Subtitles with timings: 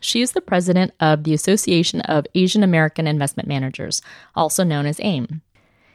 [0.00, 4.00] She is the president of the Association of Asian American Investment Managers,
[4.34, 5.42] also known as AIM.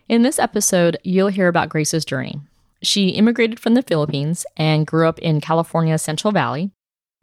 [0.09, 2.41] In this episode, you'll hear about Grace's journey.
[2.81, 6.71] She immigrated from the Philippines and grew up in California's Central Valley,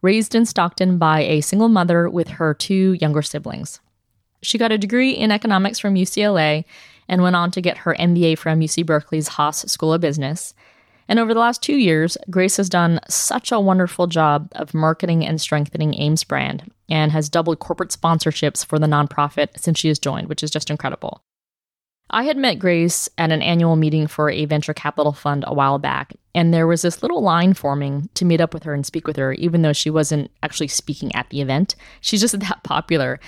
[0.01, 3.81] raised in Stockton by a single mother with her two younger siblings.
[4.43, 6.65] She got a degree in economics from UCLA
[7.09, 10.55] and went on to get her MBA from UC Berkeley's Haas School of Business.
[11.11, 15.27] And over the last two years, Grace has done such a wonderful job of marketing
[15.27, 19.99] and strengthening AIM's brand and has doubled corporate sponsorships for the nonprofit since she has
[19.99, 21.25] joined, which is just incredible.
[22.11, 25.81] I had met Grace at an annual meeting for a venture capital fund a while
[25.81, 29.09] back, and there was this little line forming to meet up with her and speak
[29.09, 31.75] with her, even though she wasn't actually speaking at the event.
[32.01, 33.19] She's just that popular.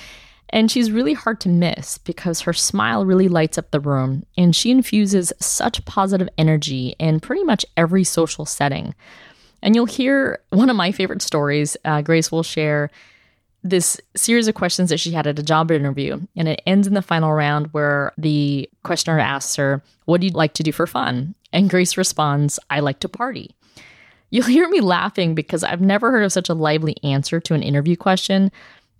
[0.52, 4.54] And she's really hard to miss because her smile really lights up the room, and
[4.54, 8.94] she infuses such positive energy in pretty much every social setting.
[9.62, 11.76] And you'll hear one of my favorite stories.
[11.84, 12.90] Uh, Grace will share
[13.64, 16.20] this series of questions that she had at a job interview.
[16.36, 20.32] And it ends in the final round where the questioner asks her, What do you
[20.32, 21.34] like to do for fun?
[21.52, 23.54] And Grace responds, I like to party.
[24.30, 27.62] You'll hear me laughing because I've never heard of such a lively answer to an
[27.62, 28.50] interview question.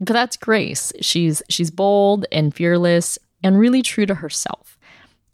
[0.03, 0.93] But that's Grace.
[1.01, 4.79] She's she's bold and fearless and really true to herself.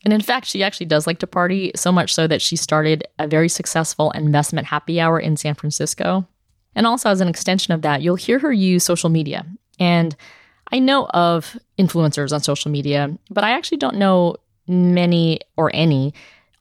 [0.04, 3.04] And in fact, she actually does like to party, so much so that she started
[3.18, 6.26] a very successful investment happy hour in San Francisco.
[6.74, 9.46] And also, as an extension of that, you'll hear her use social media.
[9.80, 10.14] And
[10.70, 14.36] I know of influencers on social media, but I actually don't know
[14.66, 16.12] many or any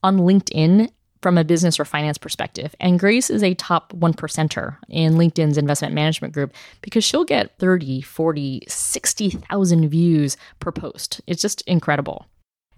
[0.02, 0.90] on LinkedIn
[1.22, 2.76] from a business or finance perspective.
[2.80, 7.58] And Grace is a top one percenter in LinkedIn's investment management group because she'll get
[7.60, 11.22] 30, 40, 60,000 views per post.
[11.28, 12.26] It's just incredible.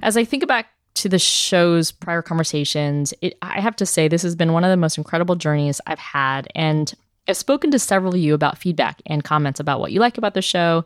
[0.01, 4.21] As I think back to the show's prior conversations, it, I have to say this
[4.21, 6.47] has been one of the most incredible journeys I've had.
[6.55, 6.93] And
[7.27, 10.33] I've spoken to several of you about feedback and comments about what you like about
[10.33, 10.85] the show.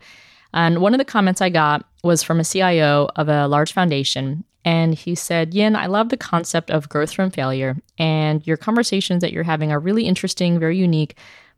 [0.53, 4.43] And one of the comments I got was from a CIO of a large foundation.
[4.65, 7.77] And he said, Yinh, I love the concept of growth from failure.
[7.97, 11.17] And your conversations that you're having are really interesting, very unique,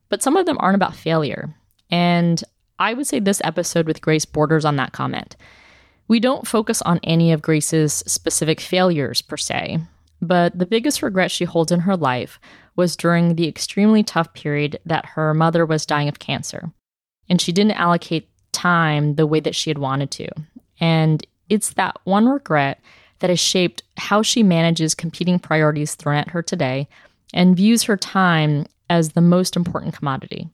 [0.09, 1.53] but some of them aren't about failure.
[1.91, 2.43] And
[2.79, 5.35] I would say this episode with Grace borders on that comment.
[6.07, 9.79] We don't focus on any of Grace's specific failures per se,
[10.21, 12.39] but the biggest regret she holds in her life
[12.75, 16.71] was during the extremely tough period that her mother was dying of cancer.
[17.29, 20.27] And she didn't allocate time the way that she had wanted to.
[20.79, 22.81] And it's that one regret
[23.19, 26.87] that has shaped how she manages competing priorities thrown at her today
[27.33, 30.49] and views her time as the most important commodity.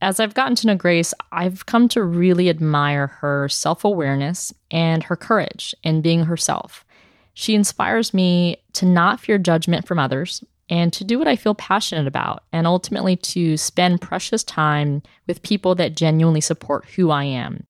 [0.00, 5.02] As I've gotten to know Grace, I've come to really admire her self awareness and
[5.04, 6.84] her courage in being herself.
[7.32, 11.54] She inspires me to not fear judgment from others and to do what I feel
[11.54, 17.24] passionate about, and ultimately to spend precious time with people that genuinely support who I
[17.24, 17.66] am.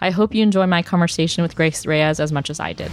[0.00, 2.90] I hope you enjoy my conversation with Grace Reyes as much as I did.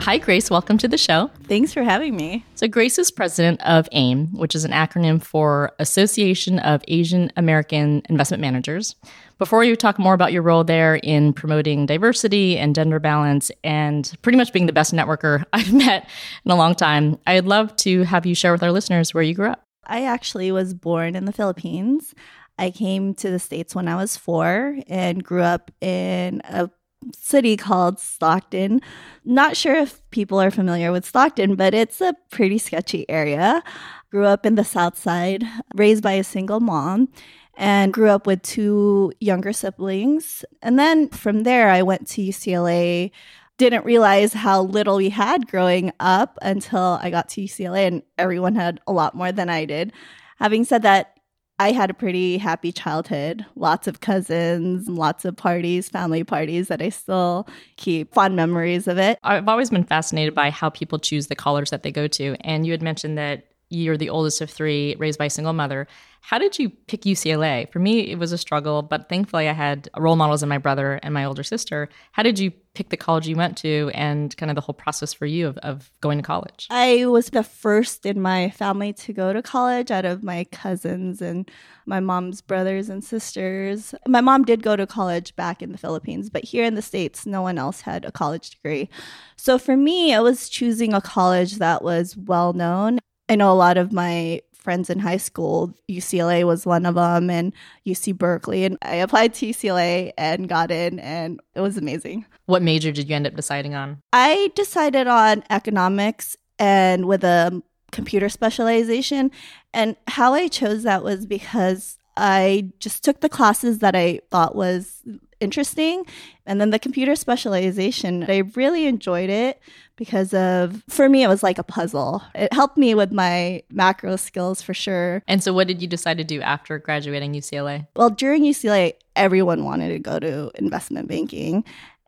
[0.00, 0.50] Hi, Grace.
[0.50, 1.30] Welcome to the show.
[1.48, 2.44] Thanks for having me.
[2.54, 8.02] So, Grace is president of AIM, which is an acronym for Association of Asian American
[8.08, 8.94] Investment Managers.
[9.38, 14.10] Before you talk more about your role there in promoting diversity and gender balance and
[14.22, 16.08] pretty much being the best networker I've met
[16.44, 19.34] in a long time, I'd love to have you share with our listeners where you
[19.34, 19.64] grew up.
[19.88, 22.14] I actually was born in the Philippines.
[22.58, 26.70] I came to the States when I was four and grew up in a
[27.14, 28.80] city called Stockton.
[29.24, 33.62] Not sure if people are familiar with Stockton, but it's a pretty sketchy area.
[34.10, 35.44] Grew up in the South Side,
[35.74, 37.08] raised by a single mom,
[37.56, 40.44] and grew up with two younger siblings.
[40.62, 43.10] And then from there, I went to UCLA.
[43.58, 48.54] Didn't realize how little we had growing up until I got to UCLA, and everyone
[48.54, 49.92] had a lot more than I did.
[50.38, 51.15] Having said that,
[51.58, 53.46] I had a pretty happy childhood.
[53.54, 58.98] Lots of cousins, lots of parties, family parties that I still keep fond memories of
[58.98, 59.18] it.
[59.22, 62.36] I've always been fascinated by how people choose the college that they go to.
[62.40, 65.86] And you had mentioned that you're the oldest of three, raised by a single mother.
[66.20, 67.70] How did you pick UCLA?
[67.70, 70.98] For me, it was a struggle, but thankfully I had role models in my brother
[71.04, 71.88] and my older sister.
[72.10, 75.12] How did you pick the college you went to and kind of the whole process
[75.12, 76.66] for you of, of going to college?
[76.68, 81.22] I was the first in my family to go to college out of my cousins
[81.22, 81.48] and
[81.86, 83.94] my mom's brothers and sisters.
[84.08, 87.24] My mom did go to college back in the Philippines, but here in the States,
[87.24, 88.88] no one else had a college degree.
[89.36, 92.98] So for me, I was choosing a college that was well known.
[93.28, 95.72] I know a lot of my friends in high school.
[95.88, 97.52] UCLA was one of them, and
[97.86, 98.64] UC Berkeley.
[98.64, 102.26] And I applied to UCLA and got in, and it was amazing.
[102.46, 103.98] What major did you end up deciding on?
[104.12, 107.62] I decided on economics and with a
[107.92, 109.30] computer specialization.
[109.72, 114.54] And how I chose that was because I just took the classes that I thought
[114.54, 115.02] was
[115.40, 116.04] interesting.
[116.46, 119.60] And then the computer specialization, I really enjoyed it
[119.96, 122.22] because of, for me, it was like a puzzle.
[122.34, 125.22] It helped me with my macro skills for sure.
[125.26, 127.86] And so, what did you decide to do after graduating UCLA?
[127.96, 131.64] Well, during UCLA, everyone wanted to go to investment banking.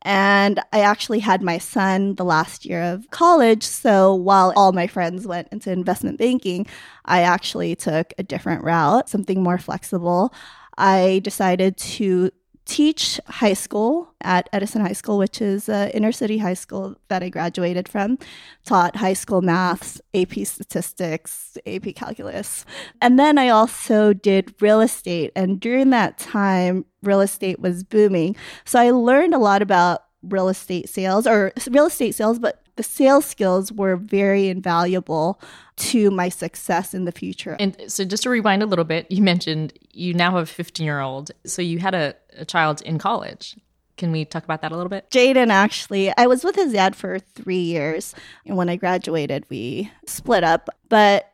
[0.09, 3.63] And I actually had my son the last year of college.
[3.63, 6.67] So while all my friends went into investment banking,
[7.05, 10.33] I actually took a different route, something more flexible.
[10.79, 12.31] I decided to
[12.69, 17.23] teach high school at Edison High School, which is an inner city high school that
[17.23, 18.19] I graduated from.
[18.65, 22.67] Taught high school maths, AP statistics, AP calculus.
[23.01, 25.33] And then I also did real estate.
[25.35, 28.37] And during that time, real estate was booming.
[28.67, 32.83] So I learned a lot about real estate sales or real estate sales, but the
[32.83, 35.41] sales skills were very invaluable
[35.77, 37.57] to my success in the future.
[37.59, 40.85] And so, just to rewind a little bit, you mentioned you now have a 15
[40.85, 41.31] year old.
[41.45, 43.57] So, you had a, a child in college.
[43.97, 45.11] Can we talk about that a little bit?
[45.11, 48.15] Jaden, actually, I was with his dad for three years.
[48.47, 50.69] And when I graduated, we split up.
[50.89, 51.33] But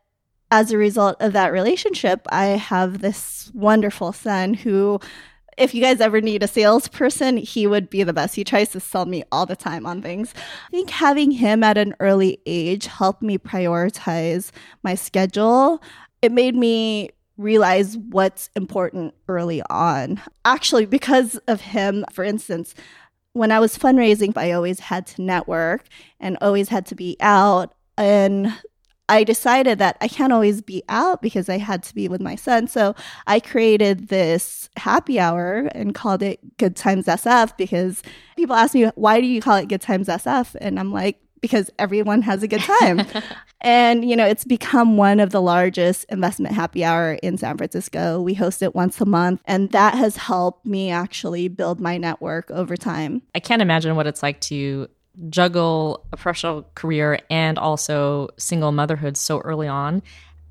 [0.50, 4.98] as a result of that relationship, I have this wonderful son who
[5.56, 8.34] if you guys ever need a salesperson, he would be the best.
[8.34, 10.34] He tries to sell me all the time on things.
[10.68, 14.50] I think having him at an early age helped me prioritize
[14.82, 15.82] my schedule.
[16.22, 20.20] It made me realize what's important early on.
[20.44, 22.74] Actually, because of him, for instance,
[23.32, 25.84] when I was fundraising, I always had to network
[26.20, 27.74] and always had to be out.
[27.96, 28.52] And
[29.08, 32.36] I decided that I can't always be out because I had to be with my
[32.36, 32.68] son.
[32.68, 32.94] So
[33.26, 38.02] I created this happy hour and called it Good Times SF because
[38.36, 40.56] people ask me, why do you call it Good Times SF?
[40.60, 43.02] And I'm like, because everyone has a good time.
[43.60, 48.22] and, you know, it's become one of the largest investment happy hour in San Francisco.
[48.22, 52.50] We host it once a month, and that has helped me actually build my network
[52.50, 53.20] over time.
[53.34, 54.88] I can't imagine what it's like to
[55.28, 60.02] juggle a professional career and also single motherhood so early on.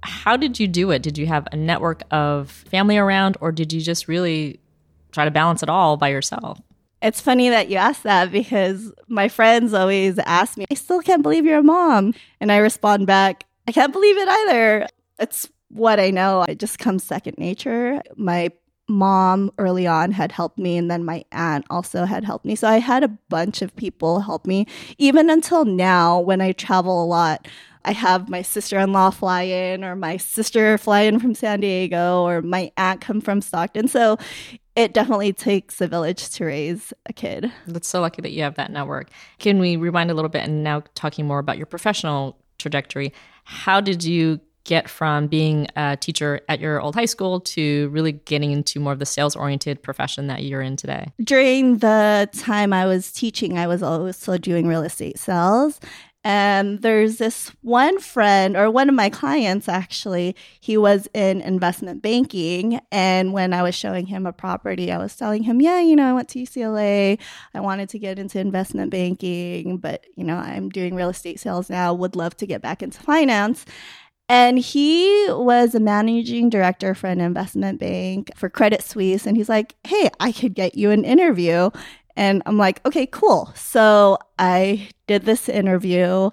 [0.03, 1.01] How did you do it?
[1.01, 4.59] Did you have a network of family around, or did you just really
[5.11, 6.59] try to balance it all by yourself?
[7.01, 11.21] It's funny that you ask that because my friends always ask me, I still can't
[11.21, 12.13] believe you're a mom.
[12.39, 14.87] And I respond back, I can't believe it either.
[15.19, 16.43] It's what I know.
[16.43, 18.01] It just comes second nature.
[18.15, 18.51] My
[18.87, 22.55] mom early on had helped me and then my aunt also had helped me.
[22.55, 24.67] So i had a bunch of people help me.
[24.97, 27.47] Even until now when i travel a lot
[27.85, 32.41] i have my sister-in-law fly in or my sister fly in from san diego or
[32.41, 33.87] my aunt come from stockton.
[33.87, 34.17] So
[34.75, 37.51] it definitely takes a village to raise a kid.
[37.67, 39.09] That's so lucky that you have that network.
[39.37, 43.81] Can we rewind a little bit and now talking more about your professional trajectory how
[43.81, 48.51] did you get from being a teacher at your old high school to really getting
[48.51, 51.11] into more of the sales oriented profession that you're in today?
[51.21, 55.79] During the time I was teaching, I was also doing real estate sales.
[56.25, 62.01] And there's this one friend, or one of my clients actually, he was in investment
[62.01, 62.79] banking.
[62.93, 66.09] And when I was showing him a property, I was telling him, Yeah, you know,
[66.09, 67.19] I went to UCLA.
[67.53, 71.69] I wanted to get into investment banking, but, you know, I'm doing real estate sales
[71.69, 73.65] now, would love to get back into finance.
[74.29, 79.25] And he was a managing director for an investment bank for Credit Suisse.
[79.25, 81.69] And he's like, hey, I could get you an interview.
[82.15, 83.51] And I'm like, okay, cool.
[83.55, 86.29] So I did this interview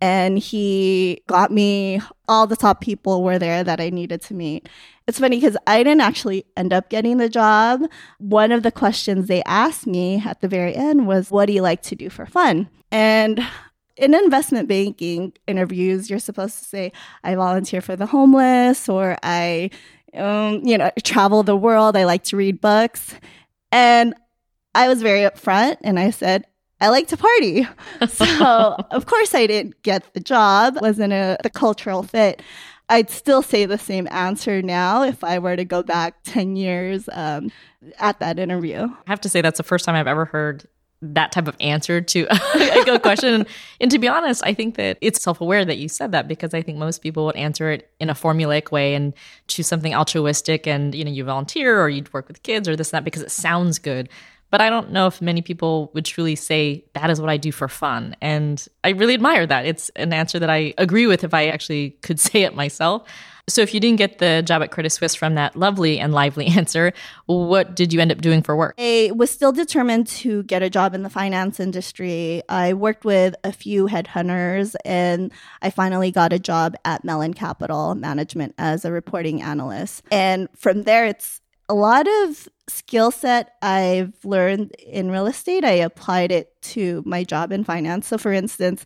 [0.00, 4.68] and he got me all the top people were there that I needed to meet.
[5.06, 7.82] It's funny because I didn't actually end up getting the job.
[8.18, 11.62] One of the questions they asked me at the very end was, What do you
[11.62, 12.68] like to do for fun?
[12.90, 13.46] And
[13.96, 19.70] in investment banking interviews, you're supposed to say, I volunteer for the homeless or I
[20.14, 21.96] um, you know, travel the world.
[21.96, 23.14] I like to read books.
[23.70, 24.14] And
[24.74, 26.46] I was very upfront and I said,
[26.80, 27.66] I like to party.
[28.08, 28.24] So,
[28.90, 32.42] of course, I didn't get the job, wasn't a, the cultural fit.
[32.88, 37.08] I'd still say the same answer now if I were to go back 10 years
[37.12, 37.50] um,
[37.98, 38.82] at that interview.
[38.82, 40.66] I have to say, that's the first time I've ever heard
[41.02, 42.26] that type of answer to
[42.88, 43.44] a question.
[43.80, 46.54] and to be honest, I think that it's self aware that you said that because
[46.54, 49.12] I think most people would answer it in a formulaic way and
[49.48, 52.90] choose something altruistic and, you know, you volunteer or you'd work with kids or this
[52.92, 54.08] and that because it sounds good.
[54.50, 57.50] But I don't know if many people would truly say that is what I do
[57.50, 58.14] for fun.
[58.20, 59.64] And I really admire that.
[59.64, 63.08] It's an answer that I agree with if I actually could say it myself.
[63.48, 66.46] So if you didn't get the job at Credit Suisse from that lovely and lively
[66.58, 66.92] answer,
[67.26, 68.74] what did you end up doing for work?
[68.78, 72.42] I was still determined to get a job in the finance industry.
[72.48, 77.94] I worked with a few headhunters and I finally got a job at Mellon Capital
[77.96, 80.04] Management as a reporting analyst.
[80.12, 85.72] And from there it's a lot of skill set I've learned in real estate, I
[85.72, 88.06] applied it to my job in finance.
[88.06, 88.84] So, for instance,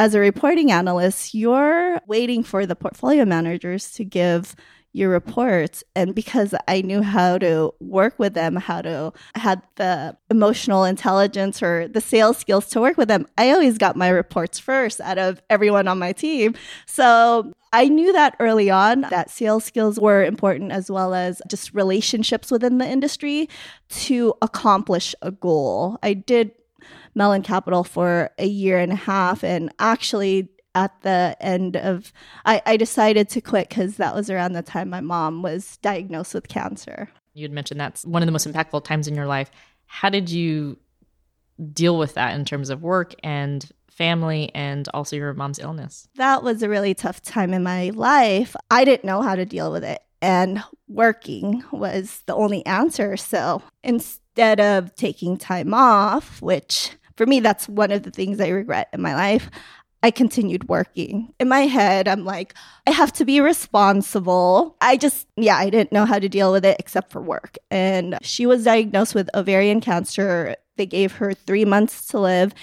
[0.00, 4.56] as a reporting analyst, you're waiting for the portfolio managers to give
[4.94, 5.84] your reports.
[5.94, 11.62] And because i knew how to work with them how to had the emotional intelligence
[11.62, 15.18] or the sales skills to work with them i always got my reports first out
[15.18, 16.54] of everyone on my team.
[16.86, 21.74] So i knew that early on that sales skills were important as well as just
[21.74, 23.48] relationships within the industry
[23.90, 25.98] to accomplish a goal.
[26.02, 26.52] I did
[27.20, 32.14] Mellon Capital for a year and a half and actually at the end of
[32.46, 36.32] I, I decided to quit because that was around the time my mom was diagnosed
[36.32, 37.10] with cancer.
[37.34, 39.50] You had mentioned that's one of the most impactful times in your life.
[39.84, 40.78] How did you
[41.74, 46.08] deal with that in terms of work and family and also your mom's illness?
[46.14, 48.56] That was a really tough time in my life.
[48.70, 50.00] I didn't know how to deal with it.
[50.22, 53.18] And working was the only answer.
[53.18, 58.48] So instead of taking time off, which for me, that's one of the things I
[58.48, 59.50] regret in my life.
[60.02, 61.34] I continued working.
[61.38, 62.54] In my head, I'm like,
[62.86, 64.74] I have to be responsible.
[64.80, 67.58] I just, yeah, I didn't know how to deal with it except for work.
[67.70, 70.56] And she was diagnosed with ovarian cancer.
[70.76, 72.54] They gave her three months to live,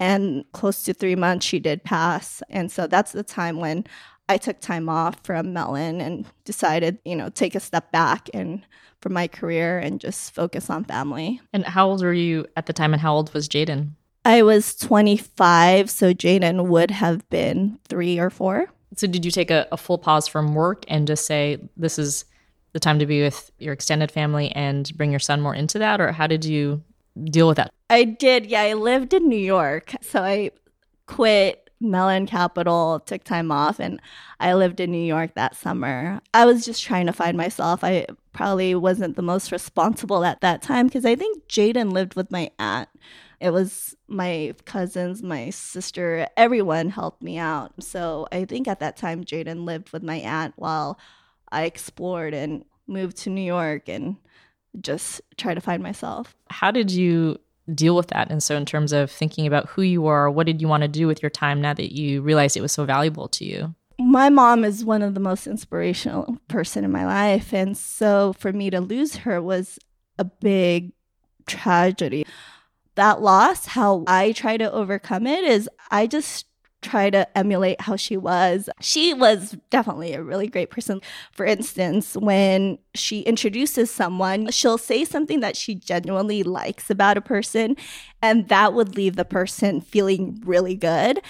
[0.00, 2.42] and close to three months, she did pass.
[2.48, 3.84] And so that's the time when
[4.30, 8.64] I took time off from Mellon and decided, you know, take a step back and
[9.02, 11.42] from my career and just focus on family.
[11.52, 13.90] And how old were you at the time, and how old was Jaden?
[14.26, 18.66] I was 25, so Jaden would have been three or four.
[18.96, 22.24] So, did you take a, a, full pause from work and just say, this is
[22.72, 26.00] the time to be with your extended family and bring your son more into that?
[26.00, 26.82] Or how did you
[27.22, 27.72] deal with that?
[27.88, 28.46] I did.
[28.46, 29.94] Yeah, I lived in New York.
[30.00, 30.50] So, I
[31.06, 34.02] quit Mellon Capital, took time off, and
[34.40, 36.20] I lived in New York that summer.
[36.34, 37.84] I was just trying to find myself.
[37.84, 42.32] I probably wasn't the most responsible at that time because I think Jaden lived with
[42.32, 42.88] my aunt
[43.40, 47.72] it was my cousins, my sister, everyone helped me out.
[47.82, 50.98] So I think at that time, Jaden lived with my aunt while
[51.52, 54.16] I explored and moved to New York and
[54.80, 56.34] just try to find myself.
[56.48, 57.38] How did you
[57.74, 58.30] deal with that?
[58.30, 60.88] And so, in terms of thinking about who you are, what did you want to
[60.88, 63.74] do with your time now that you realized it was so valuable to you?
[63.98, 68.52] My mom is one of the most inspirational person in my life, and so for
[68.52, 69.78] me to lose her was
[70.18, 70.92] a big
[71.46, 72.26] tragedy
[72.96, 76.46] that loss, how I try to overcome it is I just
[76.82, 78.68] try to emulate how she was.
[78.80, 81.00] She was definitely a really great person.
[81.32, 87.22] For instance, when she introduces someone, she'll say something that she genuinely likes about a
[87.22, 87.76] person,
[88.22, 91.20] and that would leave the person feeling really good.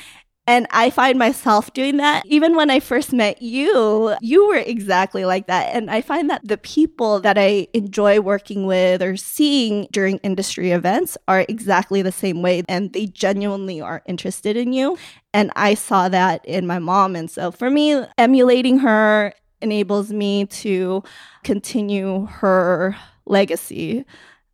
[0.46, 2.24] And I find myself doing that.
[2.26, 5.74] Even when I first met you, you were exactly like that.
[5.74, 10.70] And I find that the people that I enjoy working with or seeing during industry
[10.70, 12.62] events are exactly the same way.
[12.68, 14.96] And they genuinely are interested in you.
[15.34, 17.16] And I saw that in my mom.
[17.16, 21.02] And so for me, emulating her enables me to
[21.42, 24.04] continue her legacy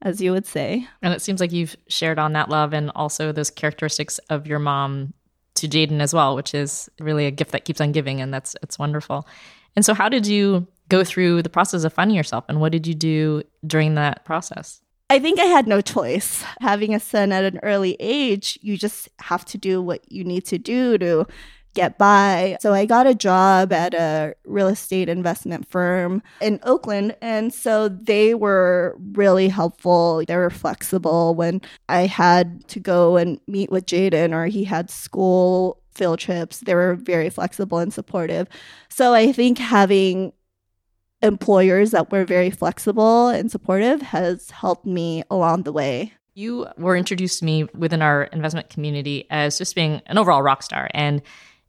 [0.01, 0.87] as you would say.
[1.01, 4.59] And it seems like you've shared on that love and also those characteristics of your
[4.59, 5.15] mom
[5.63, 8.55] to Jaden as well, which is really a gift that keeps on giving, and that's
[8.63, 9.27] it's wonderful.
[9.75, 12.87] And so, how did you go through the process of finding yourself, and what did
[12.87, 14.81] you do during that process?
[15.09, 16.43] I think I had no choice.
[16.61, 20.47] Having a son at an early age, you just have to do what you need
[20.47, 21.27] to do to
[21.75, 22.57] get by.
[22.61, 27.17] So I got a job at a real estate investment firm in Oakland.
[27.23, 30.23] And so they were really helpful.
[30.27, 34.91] They were flexible when I had to go and meet with Jaden or he had
[34.91, 36.61] school field trips.
[36.61, 38.49] They were very flexible and supportive.
[38.89, 40.33] So I think having
[41.23, 46.13] employers that were very flexible and supportive has helped me along the way.
[46.35, 50.63] You were introduced to me within our investment community as just being an overall rock
[50.63, 50.89] star.
[50.95, 51.23] And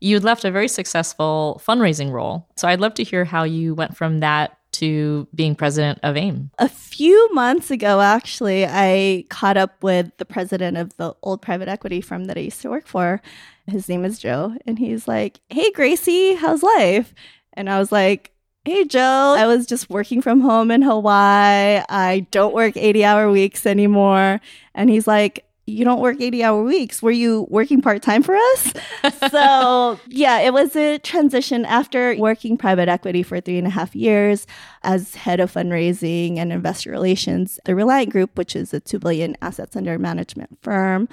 [0.04, 2.48] you'd left a very successful fundraising role.
[2.58, 6.52] So I'd love to hear how you went from that to being president of AIM?
[6.60, 11.68] A few months ago, actually, I caught up with the president of the old private
[11.68, 13.22] equity firm that I used to work for.
[13.68, 14.56] His name is Joe.
[14.66, 17.14] And he's like, Hey, Gracie, how's life?
[17.54, 18.32] And I was like,
[18.66, 21.84] Hey, Joe, I was just working from home in Hawaii.
[21.88, 24.42] I don't work 80 hour weeks anymore.
[24.74, 27.02] And he's like, you don't work 80 hour weeks.
[27.02, 28.74] Were you working part time for us?
[29.32, 33.96] so, yeah, it was a transition after working private equity for three and a half
[33.96, 34.46] years
[34.84, 39.38] as head of fundraising and investor relations, the Reliant Group, which is a 2 billion
[39.42, 41.08] assets under management firm.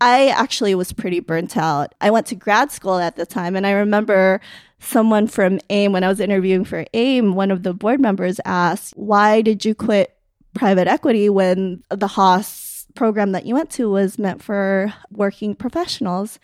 [0.00, 1.94] I actually was pretty burnt out.
[2.00, 4.40] I went to grad school at the time, and I remember
[4.78, 8.94] someone from AIM, when I was interviewing for AIM, one of the board members asked,
[8.96, 10.16] Why did you quit
[10.54, 16.38] private equity when the Haas program that you went to was meant for working professionals.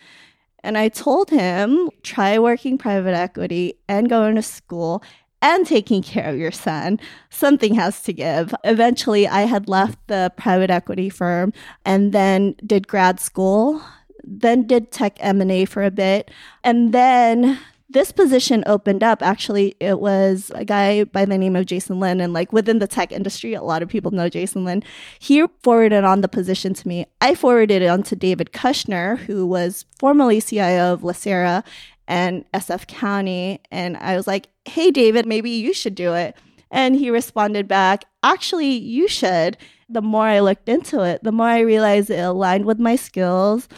[0.63, 5.03] And I told him, try working private equity and going to school
[5.41, 6.99] and taking care of your son.
[7.29, 8.53] Something has to give.
[8.63, 11.53] Eventually, I had left the private equity firm
[11.85, 13.81] and then did grad school,
[14.23, 16.31] then did tech M&A for a bit,
[16.63, 21.65] and then this position opened up actually it was a guy by the name of
[21.65, 24.83] jason lin and like within the tech industry a lot of people know jason lin
[25.19, 27.05] he forwarded on the position to me.
[27.21, 31.63] I forwarded it on to david kushner who was formerly cio of Lacera
[32.07, 36.35] and sf county and i was like hey david maybe you should do it.
[36.69, 39.57] And he responded back actually you should.
[39.89, 43.69] The more i looked into it the more i realized it aligned with my skills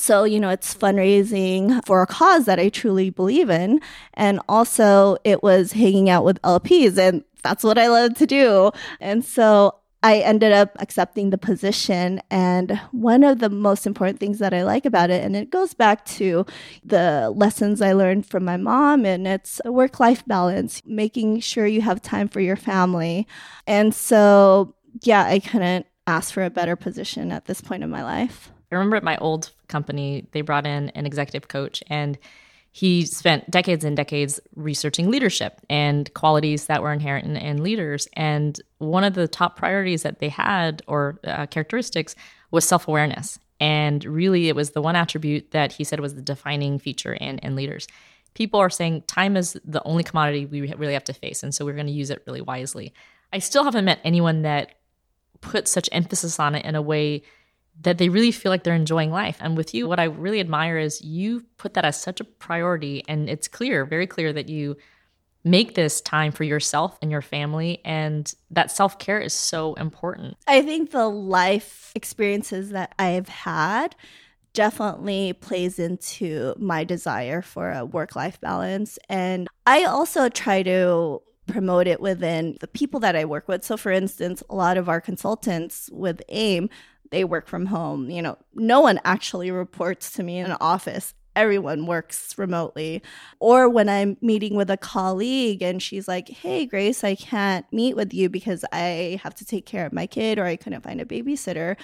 [0.00, 3.80] so, you know, it's fundraising for a cause that I truly believe in.
[4.14, 8.72] And also, it was hanging out with LPs, and that's what I love to do.
[9.00, 12.22] And so, I ended up accepting the position.
[12.30, 15.74] And one of the most important things that I like about it, and it goes
[15.74, 16.46] back to
[16.84, 21.66] the lessons I learned from my mom, and it's a work life balance, making sure
[21.66, 23.26] you have time for your family.
[23.66, 28.02] And so, yeah, I couldn't ask for a better position at this point in my
[28.02, 28.52] life.
[28.70, 32.18] I remember at my old company, they brought in an executive coach and
[32.72, 38.06] he spent decades and decades researching leadership and qualities that were inherent in, in leaders.
[38.12, 42.14] And one of the top priorities that they had or uh, characteristics
[42.52, 43.38] was self awareness.
[43.58, 47.38] And really, it was the one attribute that he said was the defining feature in,
[47.40, 47.88] in leaders.
[48.34, 51.42] People are saying time is the only commodity we really have to face.
[51.42, 52.94] And so we're going to use it really wisely.
[53.32, 54.76] I still haven't met anyone that
[55.40, 57.22] put such emphasis on it in a way
[57.82, 59.38] that they really feel like they're enjoying life.
[59.40, 63.02] And with you, what I really admire is you put that as such a priority.
[63.08, 64.76] And it's clear, very clear, that you
[65.44, 67.80] make this time for yourself and your family.
[67.84, 70.36] And that self care is so important.
[70.46, 73.96] I think the life experiences that I've had
[74.52, 78.98] definitely plays into my desire for a work life balance.
[79.08, 83.64] And I also try to promote it within the people that I work with.
[83.64, 86.68] So, for instance, a lot of our consultants with AIM,
[87.10, 88.10] they work from home.
[88.10, 91.14] You know, no one actually reports to me in an office.
[91.36, 93.02] Everyone works remotely.
[93.38, 97.94] Or when I'm meeting with a colleague and she's like, Hey, Grace, I can't meet
[97.94, 101.00] with you because I have to take care of my kid or I couldn't find
[101.00, 101.76] a babysitter.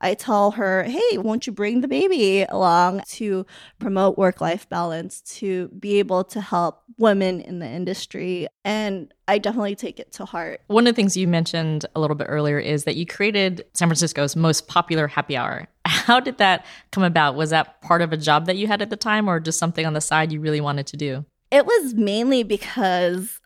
[0.00, 3.46] I tell her, hey, won't you bring the baby along to
[3.78, 8.48] promote work life balance, to be able to help women in the industry?
[8.64, 10.60] And I definitely take it to heart.
[10.68, 13.88] One of the things you mentioned a little bit earlier is that you created San
[13.88, 15.66] Francisco's most popular happy hour.
[15.86, 17.34] How did that come about?
[17.34, 19.86] Was that part of a job that you had at the time or just something
[19.86, 21.24] on the side you really wanted to do?
[21.50, 23.40] It was mainly because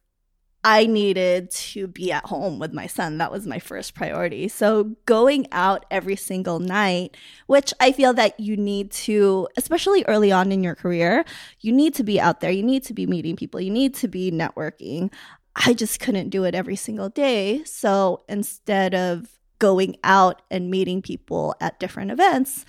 [0.63, 3.17] I needed to be at home with my son.
[3.19, 4.49] That was my first priority.
[4.49, 10.31] So going out every single night, which I feel that you need to, especially early
[10.31, 11.25] on in your career,
[11.61, 12.51] you need to be out there.
[12.51, 13.61] You need to be meeting people.
[13.61, 15.11] You need to be networking.
[15.57, 17.65] I just couldn't do it every single day.
[17.65, 22.67] So instead of going out and meeting people at different events,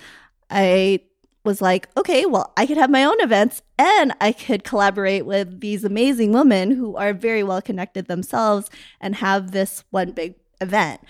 [0.48, 1.00] I
[1.44, 5.60] was like, okay, well, I could have my own events and I could collaborate with
[5.60, 11.00] these amazing women who are very well connected themselves and have this one big event.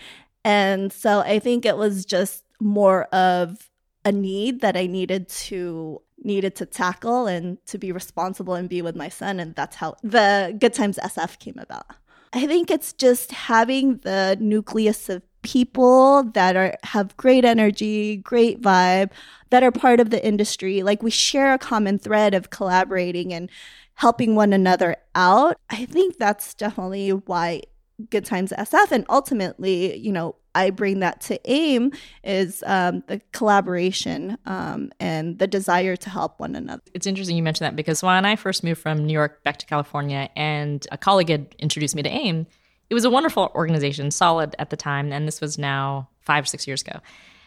[0.45, 3.71] And so I think it was just more of
[4.05, 8.81] a need that I needed to needed to tackle and to be responsible and be
[8.81, 11.87] with my son and that's how the Good Times SF came about.
[12.33, 18.61] I think it's just having the nucleus of people that are have great energy, great
[18.61, 19.11] vibe,
[19.51, 20.83] that are part of the industry.
[20.83, 23.51] Like we share a common thread of collaborating and
[23.95, 25.59] helping one another out.
[25.71, 27.63] I think that's definitely why
[28.11, 31.93] Good Times SF and ultimately, you know, I bring that to AIM
[32.25, 36.83] is um, the collaboration um, and the desire to help one another.
[36.95, 39.67] It's interesting you mentioned that because when I first moved from New York back to
[39.67, 42.47] California and a colleague had introduced me to AIM,
[42.93, 46.67] it was a wonderful organization, solid at the time, and this was now five, six
[46.67, 47.01] years ago.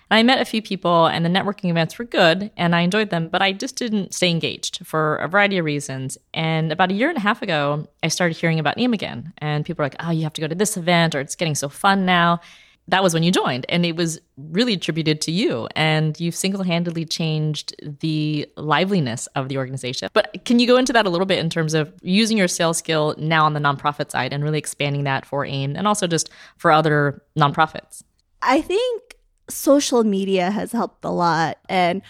[0.09, 3.11] And I met a few people, and the networking events were good, and I enjoyed
[3.11, 6.17] them, but I just didn't stay engaged for a variety of reasons.
[6.33, 9.63] And about a year and a half ago, I started hearing about AIM again, and
[9.63, 11.69] people were like, "Oh, you have to go to this event, or it's getting so
[11.69, 12.39] fun now."
[12.87, 15.67] That was when you joined, and it was really attributed to you.
[15.75, 20.09] And you've single handedly changed the liveliness of the organization.
[20.13, 22.77] But can you go into that a little bit in terms of using your sales
[22.77, 26.29] skill now on the nonprofit side and really expanding that for AIM and also just
[26.57, 28.03] for other nonprofits?
[28.43, 29.15] I think
[29.49, 31.57] social media has helped a lot.
[31.67, 32.03] And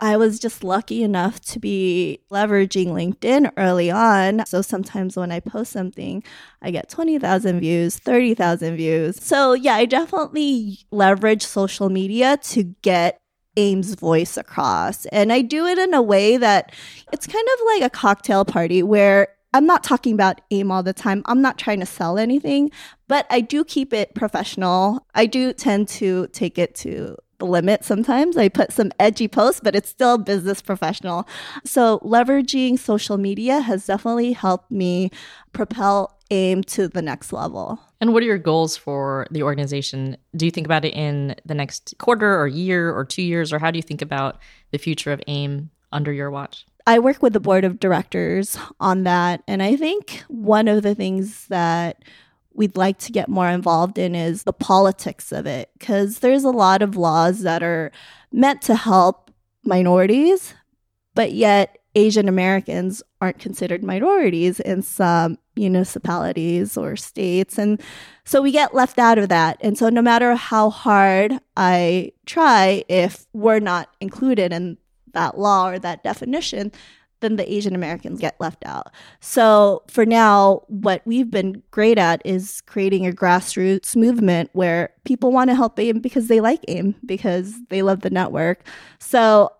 [0.00, 4.44] I was just lucky enough to be leveraging LinkedIn early on.
[4.46, 6.22] So sometimes when I post something,
[6.60, 9.22] I get 20,000 views, 30,000 views.
[9.22, 13.18] So yeah, I definitely leverage social media to get
[13.56, 15.06] AIM's voice across.
[15.06, 16.72] And I do it in a way that
[17.12, 20.92] it's kind of like a cocktail party where I'm not talking about AIM all the
[20.92, 21.22] time.
[21.26, 22.72] I'm not trying to sell anything,
[23.06, 25.06] but I do keep it professional.
[25.14, 28.36] I do tend to take it to the limit sometimes.
[28.36, 31.28] I put some edgy posts, but it's still business professional.
[31.64, 35.10] So leveraging social media has definitely helped me
[35.52, 37.78] propel AIM to the next level.
[38.00, 40.16] And what are your goals for the organization?
[40.36, 43.58] Do you think about it in the next quarter or year or two years, or
[43.58, 44.38] how do you think about
[44.70, 46.66] the future of AIM under your watch?
[46.86, 49.42] I work with the board of directors on that.
[49.48, 52.04] And I think one of the things that
[52.54, 56.50] we'd like to get more involved in is the politics of it, because there's a
[56.50, 57.90] lot of laws that are
[58.32, 59.30] meant to help
[59.64, 60.54] minorities,
[61.14, 67.56] but yet Asian Americans aren't considered minorities in some municipalities or states.
[67.56, 67.80] And
[68.24, 69.58] so we get left out of that.
[69.60, 74.78] And so no matter how hard I try, if we're not included in
[75.12, 76.72] that law or that definition,
[77.24, 78.92] then the Asian Americans get left out.
[79.20, 85.32] So for now, what we've been great at is creating a grassroots movement where people
[85.32, 88.66] want to help AIM because they like AIM, because they love the network.
[88.98, 89.50] So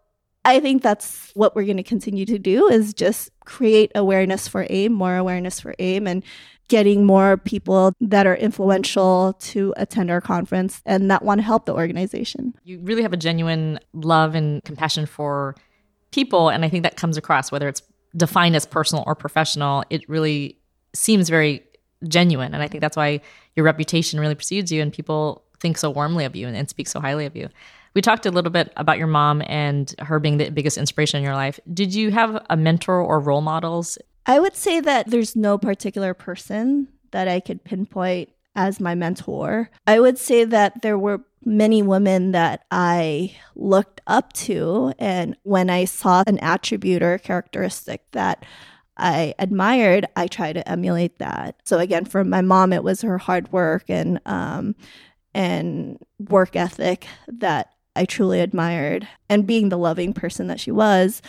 [0.45, 4.67] I think that's what we're going to continue to do is just create awareness for
[4.69, 6.23] AIM, more awareness for AIM, and
[6.69, 11.67] getting more people that are influential to attend our conference and that want to help
[11.67, 12.55] the organization.
[12.65, 15.57] You really have a genuine love and compassion for
[16.15, 16.49] people.
[16.49, 17.83] And I think that comes across, whether it's
[18.17, 20.59] defined as personal or professional, it really
[20.95, 21.65] seems very
[22.07, 22.55] genuine.
[22.55, 23.21] And I think that's why
[23.57, 26.87] your reputation really precedes you and people think so warmly of you and, and speak
[26.87, 27.49] so highly of you.
[27.95, 31.25] We talked a little bit about your mom and her being the biggest inspiration in
[31.25, 31.59] your life.
[31.73, 36.15] Did you have a mentor or role models I would say that there's no particular
[36.15, 39.71] person that I could pinpoint as my mentor.
[39.87, 44.93] I would say that there were many women that I looked up to.
[44.99, 48.45] And when I saw an attribute or characteristic that
[48.97, 51.57] I admired, I tried to emulate that.
[51.65, 54.77] So again, for my mom, it was her hard work and um,
[55.35, 61.23] and work ethic that I truly admired, and being the loving person that she was.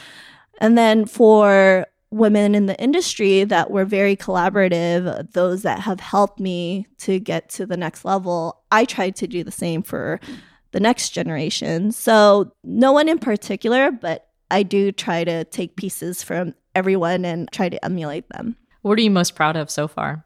[0.59, 6.39] And then for women in the industry that were very collaborative, those that have helped
[6.39, 10.21] me to get to the next level, I tried to do the same for
[10.71, 11.91] the next generation.
[11.91, 17.51] So, no one in particular, but I do try to take pieces from everyone and
[17.51, 18.55] try to emulate them.
[18.81, 20.25] What are you most proud of so far?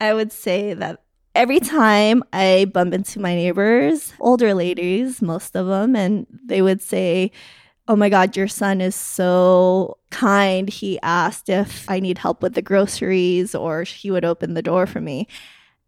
[0.00, 1.00] I would say that
[1.34, 6.82] every time I bump into my neighbors, older ladies, most of them, and they would
[6.82, 7.32] say,
[7.86, 10.68] oh my God, your son is so kind.
[10.68, 14.86] He asked if I need help with the groceries or he would open the door
[14.86, 15.28] for me.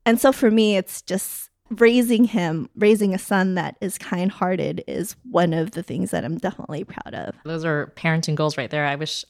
[0.04, 4.84] And so for me, it's just raising him, raising a son that is kind hearted
[4.86, 7.34] is one of the things that I'm definitely proud of.
[7.44, 8.86] Those are parenting goals right there.
[8.86, 9.24] I wish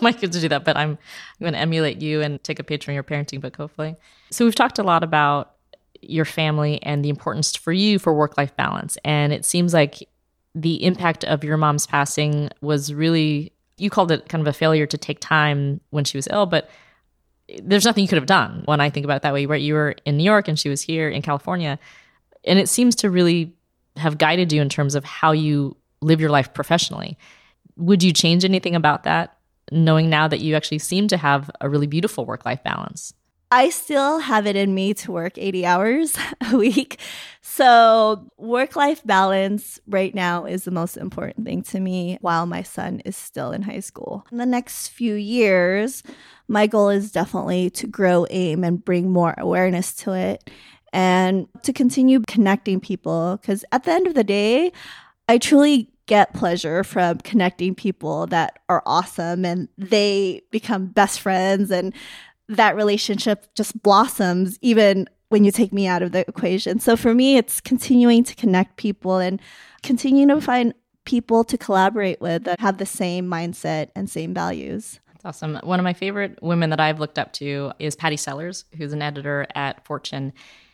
[0.00, 0.98] my kids would do that, but I'm, I'm
[1.40, 3.96] going to emulate you and take a picture in your parenting book, hopefully.
[4.30, 5.54] So we've talked a lot about
[6.02, 8.98] your family and the importance for you for work life balance.
[9.04, 10.06] And it seems like
[10.54, 14.86] the impact of your mom's passing was really you called it kind of a failure
[14.86, 16.68] to take time when she was ill but
[17.62, 19.62] there's nothing you could have done when i think about it that way right?
[19.62, 21.78] You were in new york and she was here in california
[22.44, 23.54] and it seems to really
[23.96, 27.18] have guided you in terms of how you live your life professionally.
[27.76, 29.36] Would you change anything about that
[29.70, 33.14] knowing now that you actually seem to have a really beautiful work life balance
[33.52, 36.16] I still have it in me to work 80 hours
[36.52, 37.00] a week.
[37.42, 42.62] So, work life balance right now is the most important thing to me while my
[42.62, 44.24] son is still in high school.
[44.30, 46.04] In the next few years,
[46.46, 50.48] my goal is definitely to grow AIM and bring more awareness to it
[50.92, 53.38] and to continue connecting people.
[53.40, 54.70] Because at the end of the day,
[55.28, 61.70] I truly get pleasure from connecting people that are awesome and they become best friends
[61.70, 61.94] and
[62.50, 66.80] that relationship just blossoms even when you take me out of the equation.
[66.80, 69.40] So for me, it's continuing to connect people and
[69.82, 75.00] continuing to find people to collaborate with that have the same mindset and same values.
[75.06, 75.56] That's awesome.
[75.62, 79.02] One of my favorite women that I've looked up to is Pattie Sellers, who's an
[79.02, 80.32] editor at Fortune.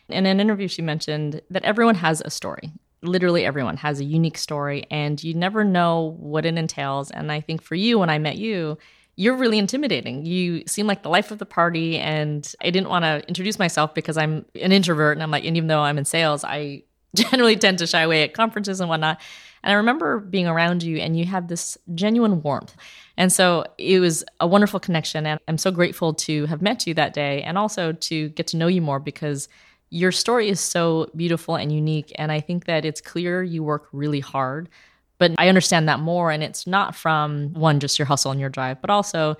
[0.09, 2.71] In an interview, she mentioned that everyone has a story
[3.03, 7.11] literally everyone has a unique story and you never know what it entails.
[7.11, 8.77] And I think for you, when I met you,
[9.17, 10.25] you're really intimidating.
[10.25, 11.97] You seem like the life of the party.
[11.97, 15.17] And I didn't want to introduce myself because I'm an introvert.
[15.17, 16.83] And I'm like, and even though I'm in sales, I
[17.15, 19.19] generally tend to shy away at conferences and whatnot.
[19.63, 22.75] And I remember being around you and you have this genuine warmth.
[23.17, 25.25] And so it was a wonderful connection.
[25.25, 28.57] And I'm so grateful to have met you that day and also to get to
[28.57, 29.49] know you more because
[29.89, 32.11] your story is so beautiful and unique.
[32.19, 34.69] And I think that it's clear you work really hard.
[35.17, 36.31] But I understand that more.
[36.31, 39.35] And it's not from one, just your hustle and your drive, but also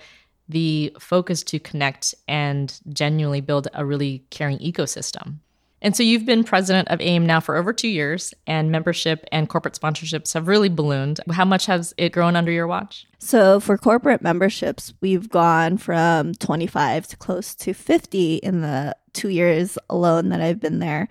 [0.50, 5.36] the focus to connect and genuinely build a really caring ecosystem.
[5.82, 9.48] And so you've been president of AIM now for over two years, and membership and
[9.48, 11.20] corporate sponsorships have really ballooned.
[11.32, 13.06] How much has it grown under your watch?
[13.20, 19.30] So, for corporate memberships, we've gone from 25 to close to 50 in the two
[19.30, 21.08] years alone that I've been there.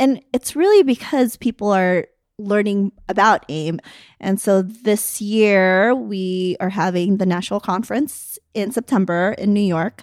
[0.00, 2.06] And it's really because people are
[2.38, 3.80] learning about AIM.
[4.20, 10.02] And so this year, we are having the national conference in September in New York.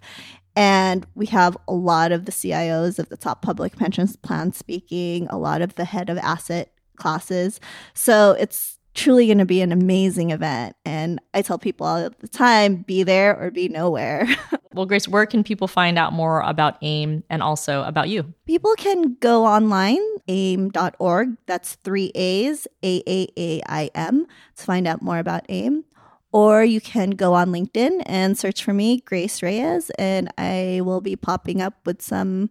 [0.56, 5.28] And we have a lot of the CIOs of the top public pensions plans speaking,
[5.28, 7.60] a lot of the head of asset classes.
[7.94, 10.76] So it's truly going to be an amazing event.
[10.86, 14.28] And I tell people all the time be there or be nowhere.
[14.74, 18.34] well, Grace, where can people find out more about AIM and also about you?
[18.46, 21.38] People can go online, aim.org.
[21.46, 25.84] That's three A's, A A A I M, to find out more about AIM.
[26.32, 31.00] Or you can go on LinkedIn and search for me, Grace Reyes, and I will
[31.00, 32.50] be popping up with some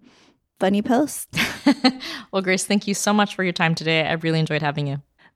[0.59, 1.39] funny posts.
[2.33, 4.07] well, Grace, thank you so much for your time today.
[4.07, 5.03] I really enjoyed having you.